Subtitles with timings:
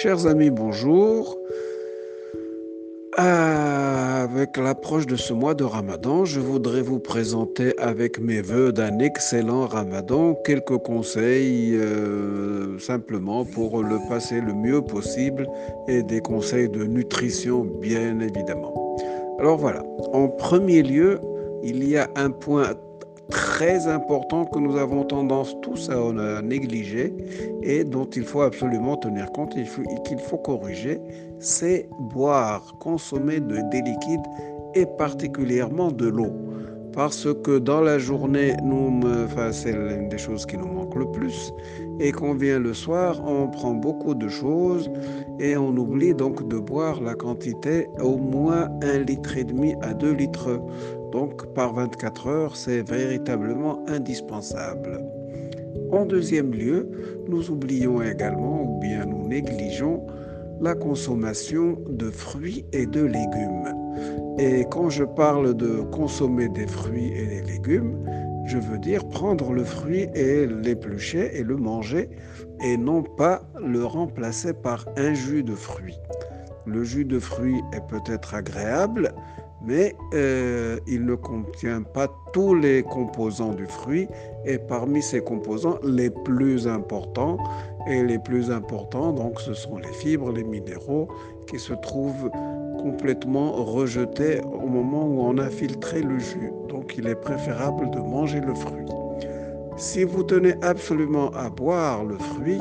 [0.00, 1.36] Chers amis, bonjour.
[3.16, 9.00] Avec l'approche de ce mois de Ramadan, je voudrais vous présenter avec mes voeux d'un
[9.00, 15.48] excellent Ramadan quelques conseils euh, simplement pour le passer le mieux possible
[15.88, 18.96] et des conseils de nutrition bien évidemment.
[19.40, 21.18] Alors voilà, en premier lieu,
[21.64, 22.74] il y a un point
[23.30, 27.14] très important que nous avons tendance tous à négliger
[27.62, 29.64] et dont il faut absolument tenir compte et
[30.04, 31.00] qu'il faut corriger,
[31.38, 34.26] c'est boire, consommer de, des liquides
[34.74, 36.32] et particulièrement de l'eau.
[36.92, 39.00] Parce que dans la journée, nous,
[39.52, 41.52] c'est l'une des choses qui nous manque le plus.
[42.00, 44.90] Et qu'on vient le soir, on prend beaucoup de choses
[45.38, 49.94] et on oublie donc de boire la quantité au moins un litre et demi à
[49.94, 50.60] 2 litres
[51.12, 55.00] donc par 24 heures, c'est véritablement indispensable.
[55.90, 56.88] En deuxième lieu,
[57.28, 60.06] nous oublions également ou bien nous négligeons
[60.60, 63.74] la consommation de fruits et de légumes.
[64.38, 68.04] Et quand je parle de consommer des fruits et des légumes,
[68.46, 72.08] je veux dire prendre le fruit et l'éplucher et le manger
[72.64, 75.98] et non pas le remplacer par un jus de fruits.
[76.66, 79.12] Le jus de fruits est peut-être agréable,
[79.62, 84.06] mais euh, il ne contient pas tous les composants du fruit
[84.44, 87.38] et parmi ces composants les plus importants
[87.88, 91.08] et les plus importants donc ce sont les fibres, les minéraux
[91.48, 92.30] qui se trouvent
[92.78, 96.52] complètement rejetés au moment où on a filtré le jus.
[96.68, 98.86] Donc il est préférable de manger le fruit.
[99.76, 102.60] Si vous tenez absolument à boire le fruit,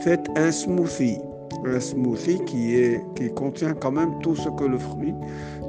[0.00, 1.18] faites un smoothie
[1.64, 5.14] un smoothie qui, est, qui contient quand même tout ce que le fruit,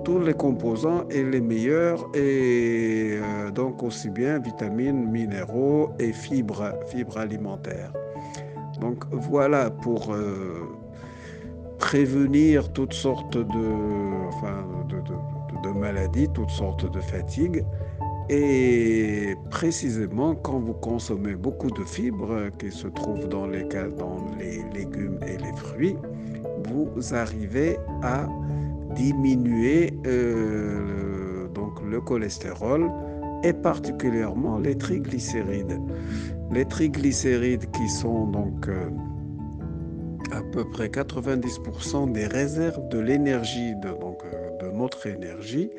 [0.04, 6.74] tous les composants et les meilleurs, et euh, donc aussi bien vitamines, minéraux et fibres,
[6.88, 7.92] fibres alimentaires.
[8.80, 10.68] Donc voilà pour euh,
[11.80, 17.64] prévenir toutes sortes de, enfin, de, de, de maladies, toutes sortes de fatigues.
[18.30, 23.64] Et précisément, quand vous consommez beaucoup de fibres qui se trouvent dans les,
[24.74, 25.96] légumes et les fruits,
[26.64, 28.28] vous arrivez à
[28.96, 32.90] diminuer euh, donc le cholestérol
[33.44, 35.80] et particulièrement les triglycérides.
[36.52, 38.90] Les triglycérides qui sont donc euh,
[40.32, 45.70] à peu près 90% des réserves de l'énergie, de, euh, de notre énergie,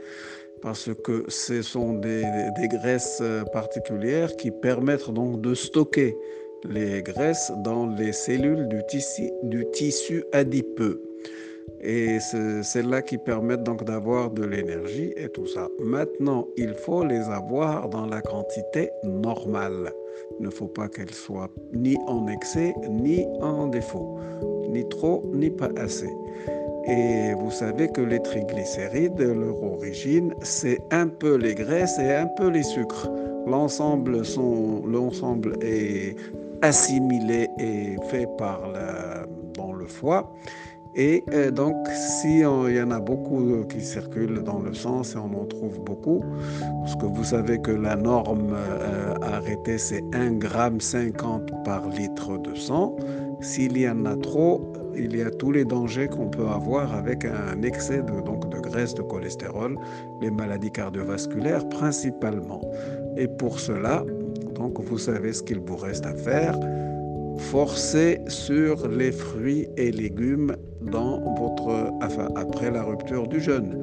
[0.62, 2.24] parce que ce sont des,
[2.68, 6.16] graisses euh, particulières qui permettent donc de stocker
[6.64, 11.02] les graisses dans les cellules du tissu, du tissu adipeux.
[11.80, 15.68] Et c'est celles-là qui permettent donc d'avoir de l'énergie et tout ça.
[15.78, 19.92] Maintenant, il faut les avoir dans la quantité normale.
[20.40, 24.18] Il ne faut pas qu'elles soient ni en excès, ni en défaut.
[24.70, 26.10] Ni trop, ni pas assez.
[26.88, 32.26] Et vous savez que les triglycérides, leur origine, c'est un peu les graisses et un
[32.26, 33.10] peu les sucres.
[33.46, 34.22] L'ensemble,
[35.60, 36.16] est
[36.62, 38.60] assimilé et fait par
[39.54, 40.32] dans le foie.
[40.98, 45.18] Et euh, donc, si il y en a beaucoup qui circulent dans le sang, et
[45.18, 46.24] on en trouve beaucoup,
[46.80, 52.54] parce que vous savez que la norme euh, arrêtée, c'est 1,50 g par litre de
[52.54, 52.96] sang.
[53.42, 57.24] S'il y en a trop, il y a tous les dangers qu'on peut avoir avec
[57.24, 59.76] un excès de, donc, de graisse, de cholestérol,
[60.20, 62.60] les maladies cardiovasculaires principalement.
[63.16, 64.04] Et pour cela,
[64.54, 66.58] donc, vous savez ce qu'il vous reste à faire.
[67.38, 71.92] Forcez sur les fruits et légumes dans votre,
[72.36, 73.78] après la rupture du jeûne.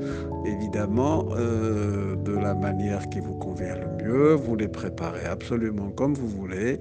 [0.45, 6.15] Évidemment, euh, de la manière qui vous convient le mieux, vous les préparez absolument comme
[6.15, 6.79] vous voulez.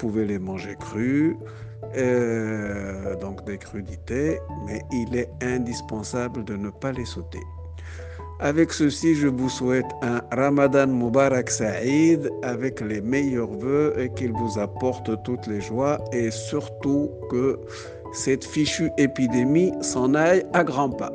[0.00, 1.36] Pouvez les manger crus,
[1.94, 7.42] euh, donc des crudités, mais il est indispensable de ne pas les sauter.
[8.40, 14.32] Avec ceci, je vous souhaite un Ramadan Mubarak Saïd avec les meilleurs voeux et qu'il
[14.32, 17.60] vous apporte toutes les joies et surtout que
[18.14, 21.12] cette fichue épidémie s'en aille à grands pas.